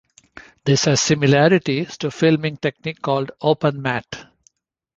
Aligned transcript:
This 0.65 0.85
has 0.85 0.99
similarities 0.99 1.95
to 1.99 2.07
a 2.07 2.09
filming 2.09 2.57
technique 2.57 3.03
called 3.03 3.33
Open 3.39 3.83
matte. 3.83 4.25